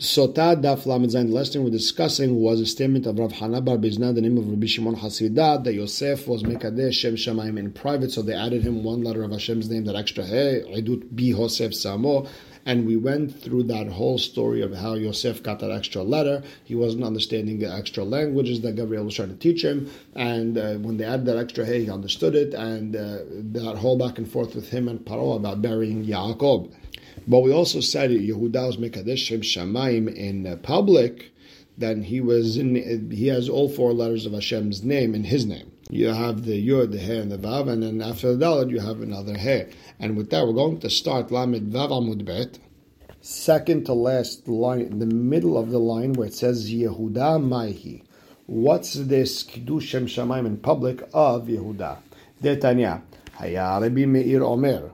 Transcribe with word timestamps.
Sota 0.00 0.60
Daf 0.60 0.86
Lamed. 0.86 1.12
The 1.12 1.22
lesson 1.22 1.62
we're 1.62 1.70
discussing 1.70 2.40
was 2.40 2.60
a 2.60 2.66
statement 2.66 3.06
of 3.06 3.16
Rav 3.16 3.30
Hana 3.30 3.60
Bar 3.60 3.76
Bizna, 3.76 4.12
the 4.12 4.22
name 4.22 4.36
of 4.36 4.50
Rabbi 4.50 4.66
Shimon 4.66 4.96
Hasidah, 4.96 5.62
that 5.62 5.72
Yosef 5.72 6.26
was 6.26 6.42
Mekadesh 6.42 6.94
Shem 6.94 7.14
Shamayim 7.14 7.56
in 7.56 7.70
private, 7.70 8.10
so 8.10 8.20
they 8.20 8.34
added 8.34 8.64
him 8.64 8.82
one 8.82 9.04
letter 9.04 9.22
of 9.22 9.30
Hashem's 9.30 9.70
name, 9.70 9.84
that 9.84 9.94
extra 9.94 10.24
Hey, 10.24 10.64
Edut 10.66 11.14
Bi 11.14 11.36
Hosef 11.36 11.70
Samo. 11.70 12.28
And 12.66 12.88
we 12.88 12.96
went 12.96 13.40
through 13.40 13.64
that 13.64 13.86
whole 13.86 14.18
story 14.18 14.62
of 14.62 14.74
how 14.74 14.94
Yosef 14.94 15.44
got 15.44 15.60
that 15.60 15.70
extra 15.70 16.02
letter. 16.02 16.42
He 16.64 16.74
wasn't 16.74 17.04
understanding 17.04 17.60
the 17.60 17.72
extra 17.72 18.02
languages 18.02 18.62
that 18.62 18.74
Gabriel 18.74 19.04
was 19.04 19.14
trying 19.14 19.28
to 19.28 19.36
teach 19.36 19.62
him. 19.62 19.88
And 20.16 20.58
uh, 20.58 20.74
when 20.74 20.96
they 20.96 21.04
added 21.04 21.26
that 21.26 21.36
extra 21.36 21.64
hey, 21.64 21.84
he 21.84 21.90
understood 21.90 22.34
it. 22.34 22.52
And 22.52 22.96
uh, 22.96 23.18
that 23.52 23.76
whole 23.76 23.96
back 23.96 24.18
and 24.18 24.28
forth 24.28 24.56
with 24.56 24.70
him 24.70 24.88
and 24.88 24.98
Paro 24.98 25.36
about 25.36 25.62
burying 25.62 26.04
Yaakov. 26.04 26.72
But 27.26 27.40
we 27.40 27.52
also 27.52 27.80
said 27.80 28.10
Yehuda 28.10 28.66
was 28.66 28.76
Mekadesh 28.76 29.18
Shem 29.18 29.40
Shamayim 29.40 30.14
in 30.14 30.46
uh, 30.46 30.56
public, 30.56 31.32
then 31.76 32.02
he 32.02 32.20
was 32.20 32.56
in, 32.56 33.10
he 33.10 33.26
has 33.28 33.48
all 33.48 33.68
four 33.68 33.92
letters 33.92 34.26
of 34.26 34.32
Hashem's 34.32 34.84
name 34.84 35.14
in 35.14 35.24
his 35.24 35.44
name. 35.44 35.72
You 35.90 36.08
have 36.08 36.44
the 36.44 36.66
Yud, 36.66 36.92
the 36.92 36.98
He, 36.98 37.16
and 37.16 37.30
the 37.30 37.38
Vav, 37.38 37.68
and 37.68 37.82
then 37.82 38.00
after 38.00 38.34
the 38.34 38.44
Dalet 38.44 38.70
you 38.70 38.80
have 38.80 39.00
another 39.00 39.36
He. 39.36 39.64
And 39.98 40.16
with 40.16 40.30
that, 40.30 40.46
we're 40.46 40.52
going 40.52 40.80
to 40.80 40.90
start 40.90 41.30
Lamed 41.30 41.72
Vav 41.72 41.90
Amud 41.90 42.24
Bet. 42.24 42.58
Second 43.20 43.86
to 43.86 43.92
last 43.92 44.46
line, 44.48 44.80
in 44.80 44.98
the 44.98 45.06
middle 45.06 45.58
of 45.58 45.70
the 45.70 45.78
line 45.78 46.12
where 46.12 46.28
it 46.28 46.34
says 46.34 46.70
Yehuda 46.70 47.42
Maihi. 47.42 48.04
What's 48.46 48.94
this 48.94 49.42
Kiddush 49.42 49.86
Shem 49.86 50.06
Shamayim 50.06 50.46
in 50.46 50.56
public 50.58 51.02
of 51.12 51.46
Yehuda? 51.46 51.98
Detanya. 52.42 53.02
Haya 53.32 53.80
Rabbi 53.80 54.04
Meir 54.06 54.44
Omer. 54.44 54.92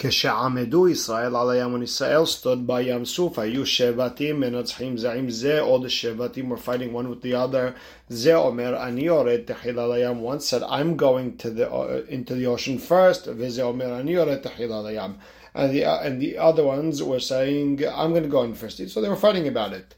כשעמדו 0.00 0.88
ישראל 0.88 1.36
על 1.36 1.50
הים, 1.50 1.74
when 1.74 1.82
Israel 1.82 2.26
stood 2.26 2.66
by 2.66 2.82
Yam 2.82 3.16
Suf, 3.16 3.40
היו 3.40 3.66
שבטים 3.66 4.40
מנצחים 4.40 4.96
זה 4.96 5.12
עם 5.12 5.30
זה, 5.30 5.62
all 5.62 5.84
the 5.84 5.88
שבטים 5.88 6.52
were 6.52 6.56
fighting 6.56 6.92
one 6.92 7.08
with 7.08 7.22
the 7.22 7.34
other. 7.34 7.72
זה 8.08 8.36
אומר, 8.36 8.86
אני 8.86 9.00
יורד 9.00 9.40
תחיל 9.44 9.78
על 9.78 9.92
הים. 9.92 10.24
One 10.24 10.40
said, 10.40 10.62
I'm 10.62 10.96
going 10.96 11.36
to 11.38 11.50
the, 11.50 11.70
uh, 11.70 12.02
into 12.08 12.34
the 12.34 12.46
ocean 12.46 12.78
first, 12.78 13.28
וזה 13.36 13.62
אומר, 13.62 14.00
אני 14.00 14.12
יורד 14.12 14.36
תחיל 14.36 14.72
על 14.72 14.86
הים. 14.86 15.12
And 15.54 15.70
the, 15.72 15.84
uh, 15.84 16.02
and 16.02 16.20
the 16.20 16.36
other 16.38 16.64
ones 16.64 17.02
were 17.02 17.20
saying, 17.20 17.82
I'm 17.86 18.10
going 18.10 18.22
to 18.22 18.28
go 18.28 18.42
in 18.42 18.54
first. 18.54 18.76
So 18.90 19.00
they 19.00 19.08
were 19.08 19.16
fighting 19.16 19.48
about 19.48 19.72
it. 19.72 19.94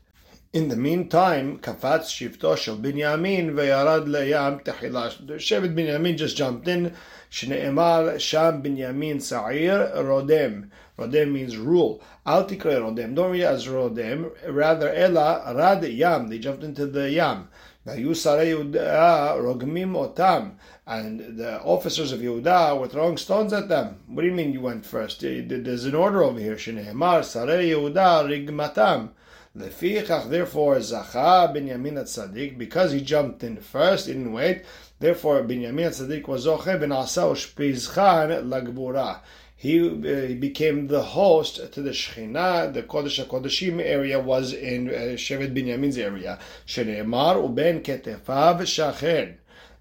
In 0.53 0.67
the 0.67 0.75
meantime, 0.75 1.57
Kafatz 1.57 2.11
Shivto 2.11 2.55
Shel 2.55 2.77
Binyamin 2.77 3.53
Veyarad 3.55 4.05
LeYam 4.05 4.63
Tehilash. 4.63 5.19
Shevet 5.25 5.73
Binyamin 5.73 6.15
just 6.15 6.37
jumped 6.37 6.67
in. 6.67 6.93
Shneemar 7.31 8.19
Sham 8.19 8.61
Binyamin 8.61 9.19
Sa'ir 9.19 9.91
Rodem. 9.95 10.69
Rodem 10.99 11.31
means 11.31 11.57
rule. 11.57 12.03
Al 12.27 12.45
Tikre 12.45 12.79
Rodem. 12.79 13.15
Don't 13.15 13.31
read 13.31 13.45
as 13.45 13.65
Rodem. 13.65 14.29
Rather, 14.47 14.93
Ela 14.93 15.55
Rad 15.55 15.83
Yam. 15.85 16.27
They 16.27 16.37
jumped 16.37 16.63
into 16.63 16.85
the 16.85 17.09
Yam. 17.09 17.47
Vayu 17.87 18.09
Yehuda 18.11 19.35
Rogmim 19.39 19.95
Otam. 19.95 20.51
And 20.85 21.35
the 21.35 21.63
officers 21.63 22.11
of 22.11 22.19
Yehuda 22.19 22.79
were 22.79 22.87
throwing 22.87 23.17
stones 23.17 23.53
at 23.53 23.69
them. 23.69 24.01
What 24.05 24.21
do 24.21 24.27
you 24.27 24.35
mean 24.35 24.53
you 24.53 24.61
went 24.61 24.85
first? 24.85 25.21
There's 25.21 25.85
an 25.85 25.95
order 25.95 26.21
over 26.21 26.39
here. 26.39 26.57
Shneemar 26.57 27.23
Sare 27.23 27.57
Yehuda 27.57 28.27
Rigmatam. 28.29 29.09
Lefichach, 29.55 30.29
therefore, 30.29 30.77
Zacha 30.77 31.53
Binyamin 31.53 31.99
Tzadik, 31.99 32.57
because 32.57 32.91
he 32.91 33.01
jumped 33.01 33.43
in 33.43 33.57
first, 33.57 34.07
he 34.07 34.13
didn't 34.13 34.33
wait. 34.33 34.65
Therefore, 34.99 35.43
Binyamin 35.43 35.89
Tzadik 35.89 36.27
was 36.27 36.47
Zoche 36.47 36.79
ben 36.79 36.91
Asa 36.91 37.21
Ushpizchan 37.21 38.49
Lagbura. 38.49 39.19
He, 39.55 39.79
uh, 39.79 40.27
he 40.27 40.33
became 40.33 40.87
the 40.87 41.03
host 41.03 41.71
to 41.71 41.81
the 41.83 41.91
Shekhinah, 41.91 42.73
the 42.73 42.81
Kodesh 42.81 43.23
HaKodeshim 43.23 43.79
area 43.79 44.19
was 44.19 44.53
in 44.53 44.89
uh, 44.89 45.15
Shevet 45.15 45.55
Binyamin's 45.55 45.99
area. 45.99 46.39
Shenemar 46.65 47.35
uben 47.35 47.83
ketefav 47.83 48.61
shachen 48.63 49.35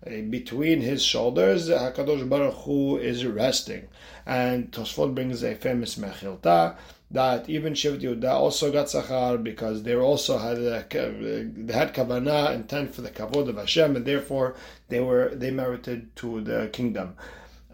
uh, 0.07 0.31
between 0.31 0.83
his 0.83 1.03
shoulders, 1.03 1.70
Hakadosh 1.70 2.29
Baruch 2.29 2.55
Hu 2.64 2.98
is 2.98 3.25
resting. 3.25 3.89
And 4.27 4.70
Tosfot 4.70 5.14
brings 5.14 5.42
a 5.42 5.55
famous 5.55 5.96
Mechilta 5.96 6.77
that 7.12 7.48
even 7.48 7.74
Shevet 7.74 8.00
Yehuda 8.00 8.30
also 8.33 8.73
got 8.73 8.86
Sachar 8.86 9.42
because 9.42 9.83
they 9.83 9.95
also 9.95 10.39
had 10.39 10.58
a, 10.58 10.84
they 10.89 11.73
had 11.73 11.95
kavanah 11.95 12.55
intent 12.55 12.95
for 12.95 13.02
the 13.02 13.11
kavod 13.11 13.48
of 13.48 13.56
Hashem, 13.56 13.96
and 13.96 14.05
therefore 14.05 14.56
they 14.89 15.00
were 15.00 15.30
they 15.34 15.51
merited 15.51 16.14
to 16.17 16.40
the 16.40 16.68
kingdom. 16.72 17.17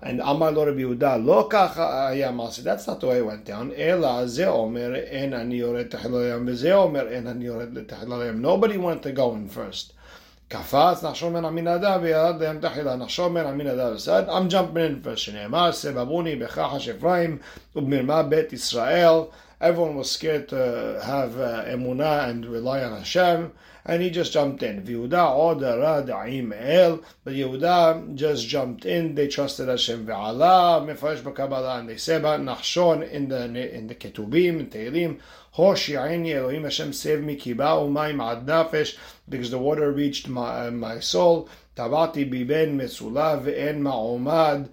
And 0.00 0.21
Amar 0.21 0.53
Lo 0.53 0.66
Rabbi 0.66 0.81
Yehuda 0.81 1.25
Lo 1.25 1.44
Kacha. 1.44 2.62
That's 2.62 2.87
not 2.87 3.00
the 3.00 3.06
way 3.09 3.19
it 3.19 3.27
went 3.27 3.44
down. 3.44 3.72
Ela 3.77 4.28
Ze 4.28 4.44
Omer 4.44 4.94
En 5.10 5.34
Ani 5.34 5.56
Yored 5.56 5.91
Tehilayim 5.91 6.54
Ze 6.54 6.71
Omer 6.71 7.09
En 7.09 7.27
Ani 7.27 7.47
Yored. 7.47 8.37
Nobody 8.37 8.77
wanted 8.77 9.03
to 9.03 9.12
go 9.12 9.34
in 9.34 9.48
first. 9.48 9.94
Kafas 10.48 11.03
Nachshon 11.03 11.34
ben 11.34 11.44
Aminadav 11.44 12.00
Yad 12.03 12.41
Yamtachila 12.41 12.97
Nachshon 12.97 13.34
ben 13.34 13.44
Aminadav 13.44 14.00
said, 14.00 14.26
I'm 14.31 14.48
jumping 14.48 14.82
in 14.82 15.03
first. 15.03 15.28
Shnei 15.28 15.44
Amar 15.44 15.72
Sebabuni 15.72 16.41
Bechach 16.41 16.88
Ephraim 16.88 17.41
Ubmirma 17.76 18.31
Bet 18.31 18.50
Israel. 18.54 19.31
Everyone 19.61 19.97
was 19.97 20.09
scared 20.09 20.49
to 20.51 21.01
have 21.05 21.39
uh, 21.41 21.65
emunah 21.65 22.29
and 22.29 22.47
rely 22.47 22.85
on 22.85 22.97
Hashem, 22.97 23.51
and 23.85 24.03
he 24.03 24.09
just 24.09 24.33
jumped 24.33 24.63
in. 24.63 24.85
Yehuda 24.85 25.31
order 25.35 26.05
da'im 26.07 26.53
el, 26.57 27.01
but 27.25 27.35
Yehuda 27.35 28.15
just 28.15 28.47
jumped 28.47 28.85
in. 28.85 29.17
They 29.17 29.27
trusted 29.27 29.69
Hashem. 29.69 30.07
Ve'ala 30.07 30.87
mefresh 30.87 31.23
b'kabbalah, 31.23 31.81
and 31.81 31.89
they 31.89 31.97
say 31.97 32.17
about 32.17 32.41
Nachshon 32.41 33.11
in 33.11 33.29
the 33.31 33.75
in 33.75 33.89
the 33.89 33.97
Ketubim 33.97 34.61
and 34.61 34.71
Teilim. 34.71 35.19
Hoshi'ini 35.57 36.37
Elohim 36.37 36.63
Hashem 36.63 36.93
save 36.93 37.25
me 37.25 37.37
kiba 37.37 37.57
umayim 37.57 38.23
ad 38.25 38.47
nafesh, 38.47 38.97
because 39.29 39.51
the 39.51 39.59
water 39.59 39.91
reached 39.91 40.29
my, 40.29 40.69
uh, 40.69 40.71
my 40.71 41.01
soul. 41.01 41.49
Tabati 41.77 42.31
biben 42.31 42.77
metzula 42.77 43.43
ve'en 43.43 43.81
ma'omad. 43.81 44.69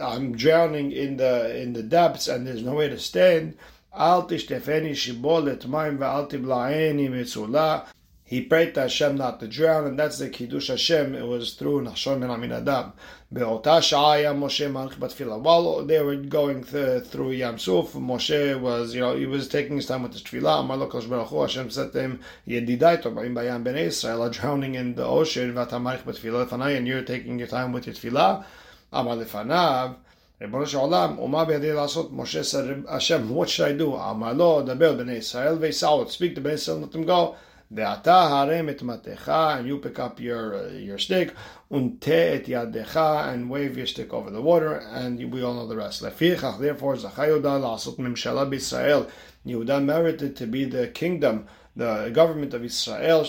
I'm 0.00 0.36
drowning 0.36 0.92
in 0.92 1.18
the 1.18 1.54
in 1.60 1.74
the 1.74 1.82
depths, 1.82 2.28
and 2.28 2.46
there's 2.46 2.62
no 2.62 2.74
way 2.76 2.88
to 2.88 2.98
stand. 2.98 3.58
Al 3.92 4.28
tishtefeni 4.28 4.92
shibolet 4.92 5.66
mayim 5.66 5.98
ve'al 5.98 6.30
tiblaeni 6.30 7.10
metzula. 7.10 7.86
He 8.30 8.42
prayed 8.42 8.74
to 8.74 8.82
Hashem 8.82 9.16
not 9.16 9.40
to 9.40 9.48
drown, 9.48 9.88
and 9.88 9.98
that's 9.98 10.18
the 10.18 10.28
Kiddush 10.28 10.68
Hashem. 10.68 11.16
It 11.16 11.26
was 11.26 11.54
through 11.54 11.82
Nachshon 11.82 12.20
ben 12.20 12.30
Aminadab. 12.30 12.92
Be'ota 13.32 13.80
sha'aya 13.82 14.32
Moshe 14.32 14.70
malch 14.70 14.94
batfila. 14.94 15.40
While 15.40 15.84
they 15.84 16.00
were 16.00 16.14
going 16.14 16.62
th- 16.62 17.06
through 17.06 17.32
Yam 17.32 17.58
Suf, 17.58 17.94
Moshe 17.94 18.60
was, 18.60 18.94
you 18.94 19.00
know, 19.00 19.16
he 19.16 19.26
was 19.26 19.48
taking 19.48 19.74
his 19.74 19.86
time 19.86 20.04
with 20.04 20.12
his 20.12 20.22
tefillah. 20.22 20.60
Amar 20.60 20.76
lo 20.76 20.86
Baruch 20.86 21.28
Hashem 21.28 21.70
said 21.70 21.92
to 21.92 22.02
him, 22.02 22.20
Yedidai 22.46 23.02
tovim 23.02 23.34
bayam 23.34 23.64
ben 23.64 23.76
Israel 23.76 24.22
are 24.22 24.30
drowning 24.30 24.76
in 24.76 24.94
the 24.94 25.04
ocean, 25.04 25.52
v'atamarich 25.52 26.04
batfila 26.04 26.46
lefanai, 26.46 26.76
and 26.76 26.86
you're 26.86 27.02
taking 27.02 27.40
your 27.40 27.48
time 27.48 27.72
with 27.72 27.88
your 27.88 27.96
tefillah. 27.96 28.44
Amar 28.92 29.16
lefanav, 29.16 29.96
ריבונו 30.41 30.67
של 30.67 30.77
עולם, 30.77 31.19
ומה 31.19 31.45
בידי 31.45 31.73
לעשות? 31.73 32.09
משה 32.13 32.41
said, 32.41 32.89
Hashem, 32.89 33.35
what 33.35 33.49
should 33.49 33.79
I 33.79 33.81
do? 33.81 34.09
אמר 34.11 34.33
לו, 34.33 34.61
דבר 34.61 34.93
בני 34.93 35.13
ישראל 35.13 35.57
ויסעו, 35.59 36.05
speak 36.05 36.37
to 36.37 36.39
בני 36.39 36.53
ישראל, 36.53 36.77
let 36.83 36.95
them 36.95 37.07
go. 37.07 37.33
ואתה 37.71 38.21
הרם 38.21 38.69
את 38.69 38.81
מטך, 38.81 39.29
and 39.29 39.67
you 39.67 39.85
pick 39.85 39.99
up 39.99 40.19
your, 40.19 40.53
uh, 40.53 40.89
your 40.89 40.99
stick, 40.99 41.31
ונטה 41.71 42.35
את 42.35 42.43
ידך, 42.47 42.97
and 43.33 43.49
wave 43.49 43.77
your 43.77 43.87
stick 43.87 44.13
over 44.13 44.29
the 44.29 44.41
water, 44.41 44.81
and 44.93 45.33
we 45.33 45.41
all 45.41 45.53
know 45.53 45.67
the 45.67 45.75
rest. 45.75 46.01
לפיכך, 46.01 46.53
therefore, 46.59 46.95
זכה 46.95 47.27
יהודה 47.27 47.57
לעשות 47.57 47.99
ממשלה 47.99 48.45
בישראל. 48.45 48.99
יהודה 49.45 49.79
merited 49.79 50.37
to 50.37 50.45
be 50.45 50.65
the 50.65 50.99
kingdom, 50.99 51.45
the 51.77 52.11
government 52.13 52.53
of 52.53 52.63
Israel, 52.63 53.25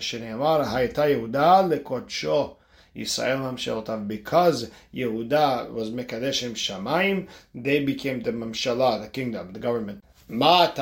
שנאמר, 0.00 0.62
הייתה 0.74 1.08
יהודה 1.08 1.62
לקודשו. 1.62 2.54
Yisrael 2.95 3.39
Mamshelotav, 3.39 4.07
because 4.07 4.69
Yehuda 4.93 5.71
was 5.71 5.91
Mekadeshim 5.91 6.53
Shamayim, 6.53 7.27
they 7.53 7.83
became 7.83 8.21
the 8.21 8.31
Mamshala, 8.31 9.01
the 9.01 9.07
kingdom, 9.07 9.53
the 9.53 9.59
government. 9.59 10.03
What's 10.27 10.75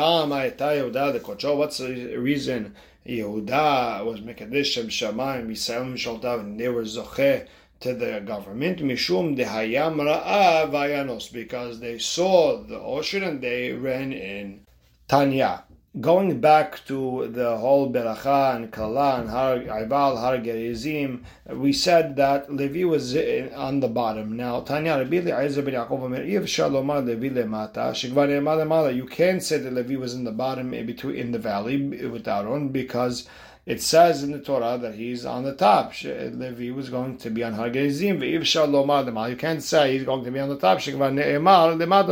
the 1.78 2.16
reason 2.18 2.76
Yehuda 3.06 4.06
was 4.06 4.22
Mekadeshim 4.22 4.88
Shamayim, 4.88 5.48
Yisrael 5.48 5.86
Mamshelotav, 5.94 6.40
and 6.40 6.60
they 6.60 6.70
were 6.70 6.84
Zocheh 6.84 7.48
to 7.80 7.94
the 7.94 8.20
government, 8.26 8.80
Mishum 8.80 9.38
Dehayam 9.38 9.98
Ra'ah 9.98 10.70
Vayanos, 10.72 11.32
because 11.32 11.80
they 11.80 12.00
saw 12.00 12.64
the 12.64 12.80
ocean 12.80 13.24
and 13.24 13.40
they 13.42 13.72
ran 13.72 14.12
in 14.12 14.66
Tanya 15.08 15.64
going 16.00 16.40
back 16.40 16.86
to 16.86 17.28
the 17.28 17.58
whole 17.58 17.92
Beracha 17.92 18.56
and 18.56 18.72
Kala 18.72 19.20
and 19.20 19.30
Har 19.30 19.58
Ibal 19.58 20.18
Har 20.18 20.38
Gerizim, 20.38 21.24
we 21.50 21.74
said 21.74 22.16
that 22.18 22.54
Levi 22.54 22.84
was 22.84 23.16
on 23.16 23.80
the 23.80 23.88
bottom. 23.88 24.36
Now, 24.36 24.62
Tanya 24.62 24.98
Rabbi 24.98 25.18
Eliezer 25.18 25.62
ben 25.62 25.74
Yaakov 25.74 26.04
Omer, 26.04 26.20
Levi 26.24 27.30
lemata, 27.30 28.96
You 28.96 29.06
can't 29.06 29.42
say 29.42 29.58
that 29.58 29.74
Levi 29.74 29.96
was 29.96 30.14
in 30.14 30.24
the 30.24 30.32
bottom 30.32 30.74
in 30.74 30.86
between 30.86 31.16
in 31.16 31.32
the 31.32 31.40
valley 31.40 32.08
with 32.08 32.28
Aron 32.28 32.70
because 32.70 33.28
it 33.66 33.82
says 33.82 34.24
in 34.24 34.32
the 34.32 34.40
Torah 34.40 34.78
that 34.78 34.96
he's 34.96 35.26
on 35.26 35.44
the 35.44 35.56
top. 35.56 35.94
Levi 36.04 36.72
was 36.76 36.90
going 36.90 37.18
to 37.18 37.30
be 37.30 37.44
on 37.44 37.54
Har 37.54 37.70
Gerizim. 37.70 38.22
You 38.22 39.36
can't 39.38 39.64
say 39.64 39.94
he's 39.98 40.04
going 40.04 40.24
to 40.24 40.32
be 40.32 40.40
on 40.40 40.50
the 40.50 40.58
top. 40.58 40.78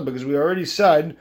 Because 0.06 0.26
we 0.26 0.36
already 0.36 0.66
said 0.66 1.16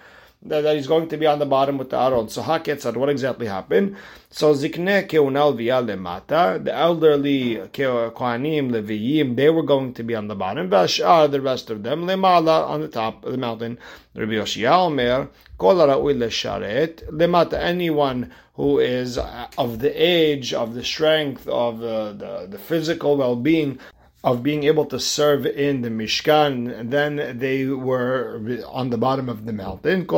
that, 0.44 0.60
that 0.62 0.76
he's 0.76 0.86
going 0.86 1.08
to 1.08 1.16
be 1.16 1.26
on 1.26 1.38
the 1.38 1.46
bottom 1.46 1.78
with 1.78 1.90
the 1.90 1.98
Aron. 1.98 2.28
So 2.28 2.42
Haketzad, 2.42 2.96
what 2.96 3.08
exactly 3.08 3.46
happened? 3.46 3.96
So 4.30 4.52
Zikne 4.54 5.08
Keunal 5.08 5.54
Lemata, 5.56 6.62
the 6.62 6.74
elderly 6.74 7.56
Kohanim, 7.56 8.70
Leviyim, 8.70 9.36
they 9.36 9.48
were 9.50 9.62
going 9.62 9.94
to 9.94 10.02
be 10.02 10.14
on 10.14 10.28
the 10.28 10.34
bottom. 10.34 10.68
Vashar, 10.68 11.30
the 11.30 11.40
rest 11.40 11.70
of 11.70 11.82
them, 11.82 12.06
Lemala, 12.06 12.68
on 12.68 12.80
the 12.80 12.88
top 12.88 13.24
of 13.24 13.32
the 13.32 13.38
mountain. 13.38 13.78
Rabbi 14.14 14.32
Yoshia 14.32 14.72
Omer, 14.72 15.28
Kol 15.58 15.76
Lesharet, 15.76 17.08
Lemata, 17.10 17.54
anyone 17.54 18.30
who 18.54 18.78
is 18.78 19.18
of 19.18 19.80
the 19.80 19.90
age, 19.90 20.54
of 20.54 20.74
the 20.74 20.84
strength, 20.84 21.48
of 21.48 21.82
uh, 21.82 22.12
the, 22.12 22.46
the 22.50 22.58
physical 22.58 23.16
well-being 23.16 23.78
of 24.24 24.42
being 24.42 24.64
able 24.64 24.86
to 24.86 24.98
serve 24.98 25.44
in 25.44 25.82
the 25.82 25.90
Mishkan, 25.90 26.74
and 26.74 26.90
then 26.90 27.38
they 27.38 27.66
were 27.66 28.40
on 28.66 28.88
the 28.88 28.96
bottom 28.96 29.28
of 29.28 29.44
the 29.44 29.52
mountain. 29.52 30.00
and 30.00 30.08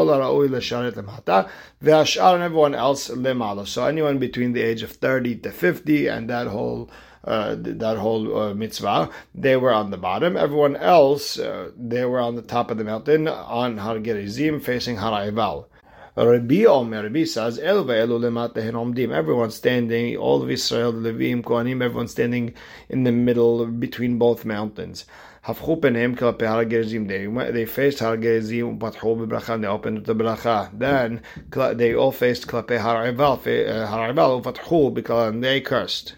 everyone 2.43 2.75
else 2.75 3.09
lemala. 3.09 3.67
So 3.67 3.85
anyone 3.85 4.19
between 4.19 4.53
the 4.53 4.63
age 4.63 4.85
of 4.85 4.93
30 4.93 5.39
to 5.39 5.51
50 5.51 6.07
and 6.07 6.31
that 6.31 6.47
whole 6.47 6.89
uh, 7.25 7.57
that 7.59 7.97
whole 7.97 8.39
uh, 8.39 8.55
mitzvah, 8.55 9.11
they 9.35 9.57
were 9.57 9.73
on 9.73 9.91
the 9.91 9.97
bottom. 9.97 10.37
Everyone 10.37 10.77
else, 10.77 11.41
uh, 11.41 11.73
they 11.77 12.05
were 12.05 12.21
on 12.21 12.37
the 12.37 12.43
top 12.43 12.71
of 12.71 12.79
the 12.79 12.85
mountain 12.85 13.27
on 13.27 13.79
Har 13.79 13.99
Gerizim, 13.99 14.61
facing 14.61 14.99
Har 14.99 15.11
Ival. 15.11 15.67
Rabbi 16.16 16.66
Omer, 16.66 17.04
Rabbi 17.04 17.24
says, 17.24 17.58
El 17.58 17.86
ve'elu 17.86 18.20
lemata 18.20 18.62
omdim. 18.72 19.14
Everyone 19.14 19.50
standing, 19.50 20.18
all 20.18 20.44
of 20.44 20.52
Israel, 20.52 20.92
the 20.92 21.12
Levim, 21.12 21.42
Kohanim, 21.42 21.82
everyone 21.82 22.10
standing 22.10 22.54
in 22.90 23.04
the 23.04 23.12
middle 23.12 23.66
between 23.66 24.18
both 24.18 24.44
mountains. 24.46 25.06
הפכו 25.46 25.82
פניהם 25.82 26.16
כלפי 26.16 26.46
הר 26.46 26.60
הגרזים. 26.60 27.08
They, 27.08 27.52
they 27.52 27.66
faced 27.66 28.02
הר 28.02 28.12
הגרזים 28.12 28.78
ופתחו 28.78 29.16
בברכה, 29.16 29.56
they 29.56 29.68
opened 29.68 30.06
the 30.06 30.14
ברכה. 30.14 30.68
Then 30.78 31.22
they 31.52 31.96
all 31.96 32.12
faced 32.12 32.46
כלפי 32.50 32.76
הר 32.76 33.02
עיבל, 33.02 33.36
הר 33.68 34.06
עיבל 34.06 34.40
ופתחו 34.42 34.92
בכלל, 34.92 35.32
they 35.42 35.62
cursed. 35.62 36.14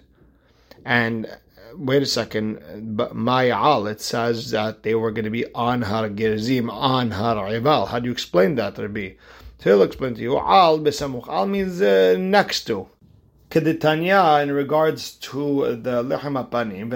And 0.85 1.27
wait 1.77 2.01
a 2.01 2.05
second, 2.05 2.59
but 2.97 3.15
Mayal, 3.15 3.89
it 3.89 4.01
says 4.01 4.51
that 4.51 4.83
they 4.83 4.95
were 4.95 5.11
going 5.11 5.25
to 5.25 5.31
be 5.31 5.45
on 5.55 5.83
Har 5.83 6.09
Gerizim, 6.09 6.69
on 6.69 7.11
Har 7.11 7.35
Ival. 7.35 7.87
How 7.87 7.99
do 7.99 8.07
you 8.07 8.11
explain 8.11 8.55
that, 8.55 8.77
Rabbi? 8.77 9.11
So 9.58 9.70
he'll 9.70 9.82
explain 9.82 10.14
to 10.14 10.20
you. 10.20 10.38
Al 10.38 10.78
besamuch. 10.78 11.28
Al 11.28 11.46
means 11.46 11.82
uh, 11.82 12.16
next 12.18 12.64
to. 12.64 12.88
Keditanya, 13.50 14.42
in 14.42 14.52
regards 14.52 15.12
to 15.12 15.74
the 15.74 16.04
lechem 16.04 16.36
apanim, 16.38 16.92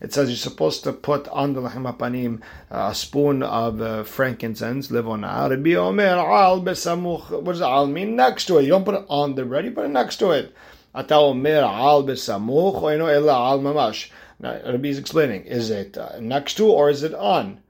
it 0.00 0.12
says 0.12 0.28
you're 0.28 0.36
supposed 0.36 0.84
to 0.84 0.92
put 0.92 1.26
on 1.28 1.54
the 1.54 1.62
lechem 1.62 1.90
apanim 1.90 2.42
a 2.70 2.94
spoon 2.94 3.42
of 3.42 3.80
uh, 3.80 4.04
frankincense, 4.04 4.88
levona. 4.88 5.48
Rabbi 5.48 5.74
Omer, 5.74 6.04
al 6.04 6.60
besamuch. 6.60 7.30
What 7.30 7.52
does 7.52 7.62
al 7.62 7.86
mean? 7.86 8.14
Next 8.14 8.44
to 8.44 8.58
it. 8.58 8.64
You 8.64 8.68
don't 8.68 8.84
put 8.84 8.96
it 8.96 9.06
on 9.08 9.34
the 9.34 9.46
bread, 9.46 9.64
you 9.64 9.70
put 9.70 9.86
it 9.86 9.88
next 9.88 10.18
to 10.18 10.32
it. 10.32 10.54
Ata 10.94 11.16
omer 11.16 11.62
al 11.62 12.04
besamuch, 12.04 12.82
or 12.82 12.92
you 12.92 12.98
know, 12.98 13.08
al 13.08 13.58
mamash. 13.60 14.10
Now, 14.38 14.60
Rabbi 14.64 14.88
is 14.88 14.98
explaining, 14.98 15.46
is 15.46 15.70
it 15.70 15.96
uh, 15.96 16.20
next 16.20 16.54
to 16.58 16.66
or 16.66 16.90
is 16.90 17.02
it 17.02 17.14
on? 17.14 17.62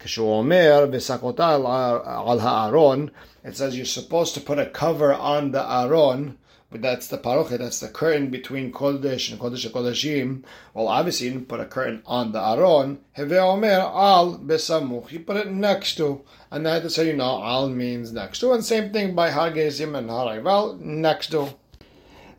Al 0.00 0.08
ha'aron. 2.38 3.10
It 3.44 3.56
says 3.56 3.76
you're 3.76 3.84
supposed 3.84 4.34
to 4.34 4.40
put 4.40 4.58
a 4.58 4.66
cover 4.66 5.12
on 5.12 5.52
the 5.52 5.62
aron, 5.62 6.38
but 6.70 6.80
that's 6.80 7.08
the 7.08 7.18
parochet, 7.18 7.58
that's 7.58 7.80
the 7.80 7.88
curtain 7.88 8.30
between 8.30 8.72
kodesh 8.72 9.30
and 9.30 9.38
kodesh 9.38 9.70
kodeshim. 9.70 10.44
Well, 10.72 10.88
obviously 10.88 11.26
you 11.26 11.32
didn't 11.34 11.48
put 11.48 11.60
a 11.60 11.66
curtain 11.66 12.02
on 12.06 12.32
the 12.32 12.40
aron. 12.40 13.00
Heveomer 13.16 13.80
al 13.80 14.38
besamuch. 14.38 15.12
You 15.12 15.20
put 15.20 15.36
it 15.36 15.52
next 15.52 15.96
to, 15.96 16.22
and 16.50 16.66
I 16.66 16.74
had 16.74 16.82
to 16.84 16.90
say 16.90 17.06
you 17.06 17.16
know 17.16 17.42
al 17.42 17.68
means 17.68 18.12
next 18.12 18.40
to, 18.40 18.52
and 18.52 18.64
same 18.64 18.92
thing 18.92 19.14
by 19.14 19.30
hargezim 19.30 19.96
and 19.96 20.08
harayval 20.08 20.80
next 20.80 21.30
to. 21.32 21.54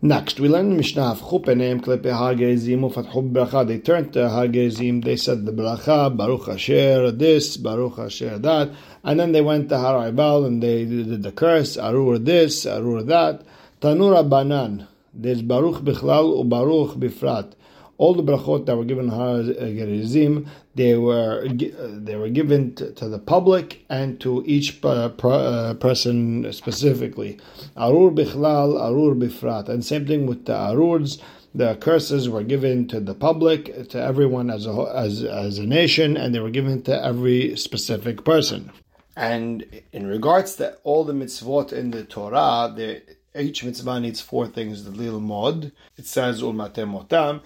Next, 0.02 0.42
we 0.42 0.50
learn 0.50 0.76
Mishnah 0.76 1.16
Chupenem 1.16 1.80
Klepe 1.80 2.12
Har 2.12 2.36
Gerizim 2.36 2.82
Ufatchu 2.82 3.32
Bracha. 3.32 3.66
They 3.66 3.80
turned 3.80 4.12
to 4.12 4.28
Har 4.28 4.50
Gerizim. 4.50 5.00
They 5.00 5.16
said 5.16 5.46
the 5.46 5.54
bracha 5.54 6.16
Baruch 6.16 6.50
Asher 6.50 7.12
this, 7.12 7.56
Baruch 7.56 7.98
Asher 7.98 8.38
that, 8.40 8.72
and 9.06 9.20
then 9.20 9.32
they 9.32 9.40
went 9.40 9.70
to 9.70 9.78
Har 9.78 10.12
Ibal 10.12 10.48
and 10.48 10.62
they 10.62 10.84
did 10.84 11.24
the 11.24 11.32
curse 11.32 11.78
Arur 11.78 12.20
this, 12.20 12.66
Arur 12.66 13.04
that. 13.04 13.44
Tanura 13.80 14.28
Banan. 14.30 14.86
There's 15.14 15.42
Baruch 15.42 15.82
Bichlal 15.82 16.40
u 16.40 16.44
Baruch 16.44 16.96
Bifrat 16.98 17.54
all 17.98 18.14
the 18.14 18.24
brachot 18.24 18.66
that 18.66 18.76
were 18.76 18.84
given 18.84 19.10
Gerizim, 19.10 20.50
they 20.76 20.96
were 20.96 21.48
they 21.48 22.16
were 22.16 22.30
given 22.30 22.76
to, 22.76 22.92
to, 22.92 23.08
the 23.08 23.20
public 23.20 23.86
and 23.90 24.20
to 24.20 24.44
each 24.46 24.84
uh, 24.84 25.10
person 25.10 26.52
specifically. 26.52 27.40
Arur 27.78 28.12
bichlal, 28.12 28.80
arur 28.82 29.16
bifrat, 29.16 29.70
and 29.70 29.86
same 29.86 30.06
thing 30.06 30.26
with 30.28 30.46
the 30.46 30.54
arurs. 30.54 31.22
The 31.54 31.76
curses 31.76 32.28
were 32.28 32.44
given 32.44 32.86
to 32.90 33.00
the 33.00 33.14
public, 33.14 33.88
to 33.90 34.02
everyone 34.02 34.50
as 34.50 34.66
a 34.66 34.92
as 34.94 35.24
as 35.24 35.58
a 35.58 35.66
nation, 35.66 36.18
and 36.18 36.36
they 36.36 36.40
were 36.40 36.50
given 36.50 36.82
to 36.84 37.06
every 37.06 37.56
specific 37.56 38.26
person. 38.26 38.72
And 39.16 39.66
in 39.94 40.08
regards 40.08 40.58
to 40.58 40.76
all 40.84 41.06
the 41.06 41.14
mitzvot 41.14 41.72
in 41.72 41.92
the 41.92 42.04
Torah, 42.04 42.74
the 42.76 43.02
each 43.36 43.64
mitzvah 43.64 44.00
needs 44.00 44.22
four 44.22 44.48
things. 44.48 44.84
The 44.84 44.92
little 44.92 45.20
mod, 45.20 45.72
it 45.98 46.06
says 46.06 46.42
ulmatem 46.42 46.92
motam, 46.94 47.42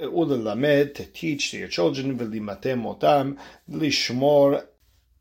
ulalamed, 0.00 0.94
to 0.94 1.04
teach 1.06 1.50
to 1.50 1.58
your 1.58 1.68
children, 1.68 2.18
v'limatem 2.18 2.82
motam, 2.82 3.36
lishmor, 3.70 4.66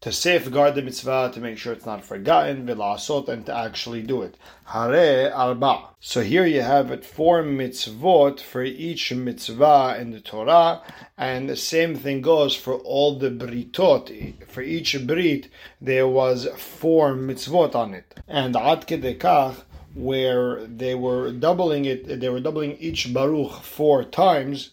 to 0.01 0.11
safeguard 0.11 0.73
the 0.73 0.81
mitzvah, 0.81 1.29
to 1.31 1.39
make 1.39 1.59
sure 1.59 1.73
it's 1.73 1.85
not 1.85 2.03
forgotten, 2.03 2.65
v'lasot, 2.65 3.29
and 3.29 3.45
to 3.45 3.55
actually 3.55 4.01
do 4.01 4.23
it. 4.23 4.35
Hare 4.65 5.31
arba. 5.33 5.89
So 5.99 6.21
here 6.21 6.45
you 6.45 6.61
have 6.61 6.89
it, 6.89 7.05
four 7.05 7.43
mitzvot 7.43 8.39
for 8.39 8.63
each 8.63 9.13
mitzvah 9.13 9.97
in 9.99 10.09
the 10.09 10.19
Torah, 10.19 10.81
and 11.17 11.47
the 11.47 11.55
same 11.55 11.95
thing 11.95 12.21
goes 12.21 12.55
for 12.55 12.75
all 12.75 13.19
the 13.19 13.29
britot. 13.29 14.43
For 14.47 14.61
each 14.61 15.05
brit, 15.05 15.49
there 15.79 16.07
was 16.07 16.47
four 16.57 17.13
mitzvot 17.13 17.75
on 17.75 17.93
it. 17.93 18.15
And 18.27 18.55
ad 18.55 18.87
kedekach, 18.87 19.57
where 19.93 20.65
they 20.65 20.95
were 20.95 21.31
doubling 21.31 21.85
it, 21.85 22.19
they 22.19 22.29
were 22.29 22.39
doubling 22.39 22.77
each 22.77 23.13
Baruch 23.13 23.63
four 23.63 24.03
times, 24.03 24.71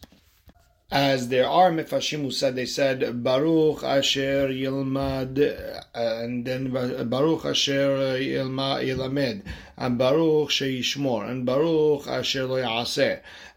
as 0.91 1.29
there 1.29 1.47
are 1.47 1.70
Mefashim 1.70 2.23
who 2.23 2.31
said, 2.31 2.56
they 2.56 2.65
said, 2.65 3.23
Baruch 3.23 3.82
Asher 3.82 4.49
Yilmad, 4.49 5.38
uh, 5.38 5.82
and 5.94 6.47
then 6.47 6.70
Baruch 7.11 7.44
Asher 7.44 8.17
Yilamed, 8.19 9.43
and 9.76 9.99
Baruch 9.99 10.49
Sheishmor, 10.49 11.29
and 11.29 11.44
Baruch 11.44 12.06
Asher 12.06 12.46
Lo. 12.46 12.87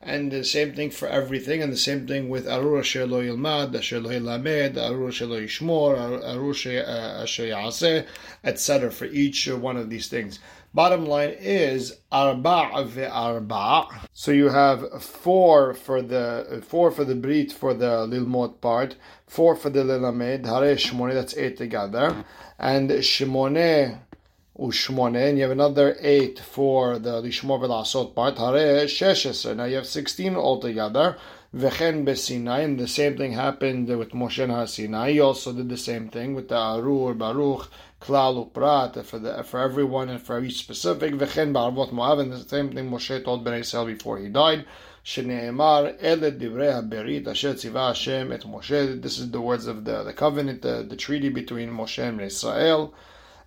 And 0.02 0.32
the 0.32 0.44
same 0.44 0.74
thing 0.74 0.90
for 0.90 1.08
everything, 1.08 1.62
and 1.62 1.72
the 1.72 1.78
same 1.78 2.06
thing 2.06 2.28
with 2.28 2.48
Arur 2.50 2.80
Asher 2.80 3.08
Lo 3.08 3.22
Yilmad, 3.22 3.74
Asher 3.78 4.02
Lo 4.02 4.10
Yilamed, 4.10 4.76
Arur 4.76 5.08
Asher 5.08 5.28
Lo 5.28 5.40
Yishmor, 5.40 5.96
Arur 5.98 7.22
Asher 7.22 7.44
Yaseh, 7.44 8.06
etc. 8.44 8.92
for 8.92 9.06
each 9.06 9.48
one 9.48 9.78
of 9.78 9.90
these 9.90 10.08
things. 10.08 10.40
Bottom 10.74 11.06
line 11.06 11.36
is 11.38 11.98
arba' 12.14 12.86
ve'arba'. 12.86 14.08
So 14.14 14.32
you 14.32 14.48
have 14.48 15.04
four 15.04 15.74
for 15.74 16.02
the 16.02 16.64
four 16.66 16.92
for 16.92 17.04
the 17.04 17.16
brit 17.16 17.52
for 17.52 17.74
the 17.74 18.08
lilmot 18.08 18.62
part, 18.62 18.96
four 19.28 19.58
for 19.58 19.70
the 19.70 19.84
lilamed, 19.84 20.46
hare 20.46 20.76
shmone, 20.78 21.14
that's 21.14 21.36
eight 21.36 21.58
together, 21.58 22.24
and 22.58 22.90
shmone 22.90 24.00
ushmone, 24.58 25.18
and 25.18 25.38
you 25.38 25.44
have 25.44 25.52
another 25.52 25.98
eight 26.00 26.40
for 26.40 26.98
the 27.00 27.22
lishmor 27.22 27.60
ve'lasot 27.60 28.16
part, 28.16 28.38
hare 28.38 28.86
sheshes. 28.86 29.54
Now 29.54 29.66
you 29.66 29.76
have 29.76 29.88
sixteen 29.88 30.38
altogether. 30.38 31.18
Vechen 31.54 32.06
Besinai, 32.06 32.64
and 32.64 32.80
the 32.80 32.88
same 32.88 33.18
thing 33.18 33.34
happened 33.34 33.90
with 33.90 34.12
Moshe 34.12 34.42
and 34.42 34.70
Sinai. 34.70 35.12
He 35.12 35.20
also 35.20 35.52
did 35.52 35.68
the 35.68 35.76
same 35.76 36.08
thing 36.08 36.34
with 36.34 36.48
the 36.48 36.56
Arur, 36.56 37.14
Baruch, 37.14 37.70
Klal, 38.00 38.50
Uprat, 38.50 39.04
for, 39.04 39.20
the, 39.20 39.44
for 39.44 39.60
everyone 39.60 40.08
and 40.08 40.22
for 40.22 40.42
each 40.42 40.60
specific. 40.60 41.14
Vechen 41.16 41.52
Barvot 41.52 41.92
Mo'av, 41.92 42.22
and 42.22 42.32
the 42.32 42.40
same 42.40 42.72
thing 42.72 42.90
Moshe 42.90 43.22
told 43.26 43.44
Ben 43.44 43.56
Israel 43.56 43.86
before 43.86 44.18
he 44.20 44.30
died. 44.30 44.64
Shnei 45.04 45.48
Ele 46.00 46.32
Divrei 46.32 46.72
HaBerit, 46.72 47.28
Asher 47.28 47.56
Tziva 47.56 47.90
Hashem 47.90 48.32
et 48.32 48.44
Moshe. 48.44 49.02
This 49.02 49.20
is 49.20 49.30
the 49.30 49.42
words 49.42 49.68
of 49.68 49.84
the, 49.84 50.04
the 50.04 50.14
covenant, 50.14 50.62
the, 50.62 50.86
the 50.88 50.96
treaty 50.96 51.28
between 51.28 51.70
Moshe 51.70 52.02
and 52.02 52.22
Israel. 52.22 52.94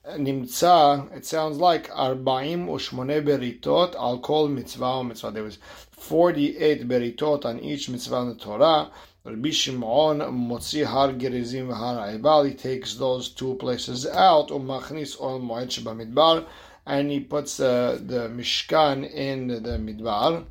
Nimtza, 0.06 1.10
it 1.16 1.24
sounds 1.24 1.56
like 1.56 1.88
Arbaim 1.90 2.66
Ushmone 2.66 3.24
Beritot, 3.24 3.94
I'll 3.98 4.18
call 4.18 4.48
mitzvah 4.48 5.02
mitzvah. 5.02 5.30
There 5.30 5.42
was 5.42 5.58
48 5.92 6.86
beritot 6.86 7.46
on 7.46 7.58
each 7.60 7.88
mitzvah 7.88 8.16
in 8.16 8.28
the 8.28 8.34
Torah. 8.34 8.90
Rabbi 9.24 9.48
Shimon 9.48 10.18
Motzi 10.18 10.84
Har 10.84 11.12
Gerizim 11.12 11.70
Har 11.70 12.10
Ebal, 12.10 12.44
he 12.44 12.52
takes 12.52 12.96
those 12.96 13.30
two 13.30 13.54
places 13.54 14.06
out, 14.06 14.48
Umachnis 14.48 15.18
Ol 15.18 15.40
Moed 15.40 15.70
Sheba 15.70 16.46
and 16.86 17.10
he 17.10 17.20
puts 17.20 17.58
uh, 17.60 17.98
the 18.02 18.28
Mishkan 18.28 19.10
in 19.10 19.48
the 19.48 19.78
Midbar 19.78 20.44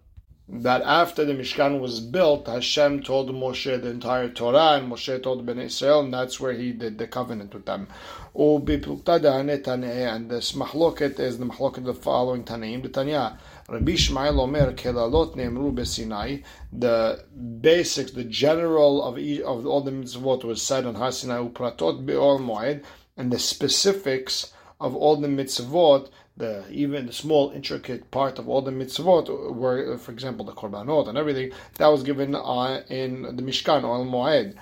that 0.49 0.81
after 0.81 1.23
the 1.23 1.33
Mishkan 1.33 1.79
was 1.79 2.01
built, 2.01 2.47
Hashem 2.47 3.03
told 3.03 3.29
Moshe 3.29 3.81
the 3.81 3.89
entire 3.89 4.27
Torah, 4.27 4.77
and 4.77 4.91
Moshe 4.91 5.23
told 5.23 5.45
Ben 5.45 5.57
Israel, 5.57 6.01
and 6.01 6.13
that's 6.13 6.37
where 6.39 6.51
he 6.51 6.73
did 6.73 6.97
the 6.97 7.07
covenant 7.07 7.53
with 7.53 7.65
them. 7.65 7.87
And 8.35 8.67
this 8.67 10.51
mahloket 10.51 11.19
is 11.19 11.37
the 11.37 11.45
mahloket 11.45 11.77
of 11.77 11.85
the 11.85 11.93
following 11.93 12.43
Tanaim. 12.43 12.83
The 12.83 12.89
Tanya, 12.89 13.39
Rabbi 13.69 13.91
Yishmael 13.93 14.37
Omer 14.39 14.73
Kelalot 14.73 15.35
Neemru 15.37 15.73
Besinai. 15.73 16.43
The 16.73 17.23
basics, 17.61 18.11
the 18.11 18.25
general 18.25 19.01
of 19.01 19.17
of 19.17 19.65
all 19.65 19.81
the 19.81 19.91
mitzvot 19.91 20.43
was 20.43 20.61
said 20.61 20.85
on 20.85 20.95
Har 20.95 21.13
Sinai 21.13 21.37
Upratot 21.37 22.05
Be'ol 22.05 22.39
Moed, 22.39 22.83
and 23.15 23.31
the 23.31 23.39
specifics 23.39 24.51
of 24.81 24.93
all 24.95 25.15
the 25.15 25.27
mitzvot 25.29 26.09
the 26.37 26.65
even 26.71 27.05
the 27.05 27.13
small 27.13 27.51
intricate 27.51 28.09
part 28.09 28.39
of 28.39 28.49
all 28.49 28.61
the 28.61 28.71
mitzvot 28.71 29.53
were, 29.53 29.97
for 29.97 30.11
example, 30.11 30.45
the 30.45 30.51
korbanot 30.51 31.07
and 31.07 31.17
everything 31.17 31.51
that 31.77 31.87
was 31.87 32.03
given 32.03 32.35
uh, 32.35 32.81
in 32.89 33.21
the 33.35 33.43
Mishkan 33.43 33.83
or 33.83 33.99
Moed. 34.05 34.55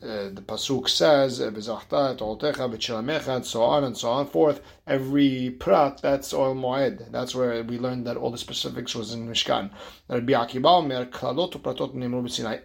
Uh, 0.00 0.28
the 0.32 0.42
pasuk 0.46 0.88
says 0.88 1.40
and 1.40 1.56
so 3.44 3.62
on 3.62 3.82
and 3.82 3.96
so 3.96 4.10
on 4.10 4.26
forth. 4.28 4.60
Every 4.86 5.50
prat 5.58 6.00
that's 6.00 6.32
ohel 6.32 6.54
moed. 6.54 7.10
That's 7.10 7.34
where 7.34 7.64
we 7.64 7.78
learned 7.78 8.06
that 8.06 8.16
all 8.16 8.30
the 8.30 8.38
specifics 8.38 8.94
was 8.94 9.12
in 9.12 9.26
Mishkan. 9.28 9.70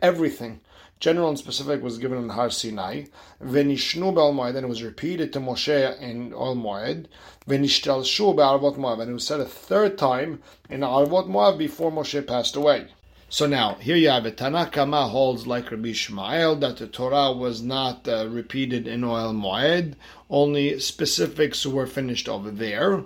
Everything 0.01 0.61
general 1.03 1.27
and 1.27 1.37
specific 1.37 1.83
was 1.83 1.97
given 1.97 2.17
in 2.17 2.29
Har 2.29 2.49
Sinai. 2.49 3.03
Venishnu 3.41 4.13
Be'al 4.13 4.33
Moed, 4.33 4.55
and 4.55 4.63
it 4.63 4.69
was 4.69 4.81
repeated 4.81 5.33
to 5.33 5.41
Moshe 5.41 5.99
in 5.99 6.33
Ol 6.33 6.55
Moed. 6.55 7.07
Venishtalshu 7.45 8.33
Be'arvot 8.33 8.77
Moab, 8.77 9.01
and 9.01 9.11
it 9.11 9.13
was 9.13 9.27
said 9.27 9.41
a 9.41 9.45
third 9.45 9.97
time 9.97 10.41
in 10.69 10.79
Arvot 10.79 11.27
Moab 11.27 11.57
before 11.57 11.91
Moshe 11.91 12.25
passed 12.25 12.55
away. 12.55 12.87
So 13.27 13.45
now, 13.45 13.75
here 13.81 13.97
you 13.97 14.07
have 14.11 14.25
it. 14.25 14.37
Tanakama 14.37 15.09
holds 15.09 15.45
like 15.45 15.71
Rabbi 15.71 15.89
Yishmael 15.89 16.57
that 16.61 16.77
the 16.77 16.87
Torah 16.87 17.33
was 17.33 17.61
not 17.61 18.07
uh, 18.07 18.29
repeated 18.29 18.87
in 18.87 19.01
Ohel 19.01 19.35
Moed, 19.35 19.95
only 20.29 20.79
specifics 20.79 21.65
were 21.65 21.85
finished 21.85 22.29
over 22.29 22.49
there. 22.49 23.03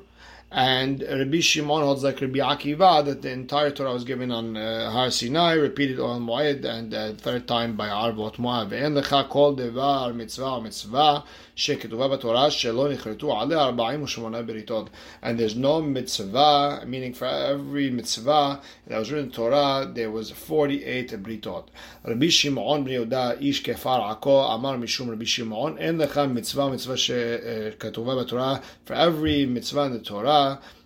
And 0.55 1.03
Rabbi 1.03 1.41
Shimon 1.41 1.83
holds 1.83 2.05
like 2.05 2.21
Rabbi 2.21 2.41
Akiva 2.41 3.03
that 3.07 3.23
the 3.23 3.31
entire 3.31 3.71
Torah 3.71 3.95
was 3.95 4.05
given 4.05 4.31
on 4.31 4.55
uh, 4.55 4.91
Har 4.91 5.11
Sinai, 5.11 5.55
repeated 5.55 5.99
on 5.99 6.27
Moed, 6.27 6.63
and 6.67 6.93
uh, 6.93 7.15
third 7.15 7.49
time 7.49 7.75
by 7.75 7.89
Arvot 7.89 8.39
Moab. 8.39 8.71
And 8.75 8.95
lecha 8.95 9.31
kol 9.31 9.55
devar 9.55 10.13
mitzvah 10.13 10.61
mitzvah 10.61 11.25
שכתובה 11.57 12.09
בתורה 12.09 12.51
שלא 12.51 12.89
נכרתו 12.89 13.41
עליה 13.41 13.65
48 13.65 14.43
בריתות. 14.47 14.91
And 15.23 15.39
there's 15.39 15.57
no 15.57 15.81
mitzvah, 15.83 16.81
meaning 16.87 17.13
for 17.13 17.27
every 17.27 17.91
mitzvah 17.91 18.61
that 18.87 18.99
was 18.99 19.13
written 19.13 19.27
in 19.27 19.33
Torah, 19.33 19.91
there 19.95 20.11
was 20.11 20.31
48 20.31 21.15
בריתות. 21.23 21.71
רבי 22.05 22.31
שמעון 22.31 22.85
בן 22.85 22.91
יהודה, 22.91 23.33
איש 23.33 23.61
כפר 23.61 24.11
עכו, 24.11 24.55
אמר 24.55 24.77
משום 24.77 25.11
רבי 25.11 25.27
שמעון, 25.27 25.79
אין 25.79 25.99
לך 25.99 26.19
מצווה 26.29 26.69
מצווה 26.69 26.97
שכתובה 26.97 28.15
בתורה, 28.23 28.57
for 28.87 28.93
every 28.93 29.47
mitzvah 29.47 29.85
in 29.87 29.93
the 29.93 30.09
Torah, 30.09 30.36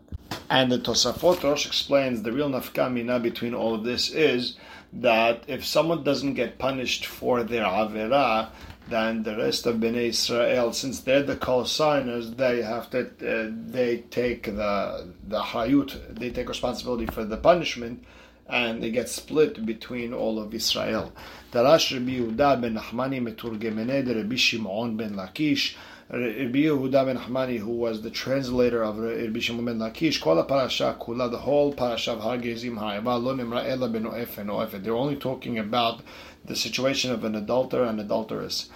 And 0.49 0.71
the 0.71 0.79
Tosafot 0.79 1.43
Rosh 1.43 1.65
explains 1.65 2.23
the 2.23 2.31
real 2.31 2.49
nafkamina 2.49 3.21
between 3.21 3.53
all 3.53 3.73
of 3.73 3.83
this 3.83 4.09
is 4.09 4.57
that 4.93 5.43
if 5.47 5.65
someone 5.65 6.03
doesn't 6.03 6.33
get 6.33 6.59
punished 6.59 7.05
for 7.05 7.43
their 7.43 7.63
avera, 7.63 8.49
then 8.89 9.23
the 9.23 9.37
rest 9.37 9.65
of 9.65 9.77
Bnei 9.77 10.09
Israel, 10.09 10.73
since 10.73 10.99
they're 10.99 11.23
the 11.23 11.37
co-signers, 11.37 12.31
they 12.31 12.61
have 12.61 12.89
to 12.89 13.05
uh, 13.05 13.49
they 13.67 13.99
take 14.09 14.43
the 14.43 15.13
the 15.27 15.39
hayut, 15.39 16.19
they 16.19 16.29
take 16.29 16.49
responsibility 16.49 17.05
for 17.05 17.23
the 17.23 17.37
punishment, 17.37 18.03
and 18.47 18.81
they 18.83 18.91
get 18.91 19.09
split 19.09 19.65
between 19.65 20.13
all 20.13 20.39
of 20.39 20.53
Israel. 20.53 21.11
Rabbi 21.53 21.77
Yehuda 21.77 22.61
ben 22.61 22.75
Nachmani 22.75 23.21
meturgemene 23.21 24.15
Rabbi 24.15 24.35
Shimon 24.35 24.97
ben 24.97 25.15
Lakish. 25.15 25.75
Rabbi 26.09 26.59
Yehuda 26.59 27.05
ben 27.05 27.17
Nachmani, 27.17 27.57
who 27.57 27.71
was 27.71 28.01
the 28.01 28.09
translator 28.09 28.83
of 28.83 28.97
Rabbi 28.97 29.39
Shimon 29.39 29.65
ben 29.65 29.79
Lakish, 29.79 30.19
called 30.21 30.47
parasha 30.47 30.97
kula, 30.99 31.29
the 31.29 31.37
whole 31.37 31.73
parasha 31.73 32.13
of 32.13 32.19
Har 32.19 32.37
Gezim 32.37 32.77
Ha'eva, 32.77 33.17
lo 33.17 33.35
nimra 33.35 33.65
ela 33.65 33.87
ben 33.87 34.03
oefen 34.03 34.47
oefet. 34.47 34.83
They're 34.83 34.95
only 34.95 35.15
talking 35.15 35.57
about 35.57 36.01
the 36.45 36.55
situation 36.55 37.11
of 37.11 37.23
an 37.23 37.35
adulterer 37.35 37.85
and 37.85 37.99
adulteress. 37.99 38.69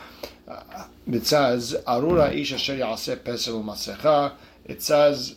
Uh, 0.47 0.85
it 1.07 1.25
says, 1.25 1.75
Arura 1.87 2.33
ish 2.33 2.53
asher 2.53 2.75
yaseh 2.75 3.17
pesel 3.17 3.63
masecha. 3.63 4.33
It 4.63 4.81
says, 4.81 5.35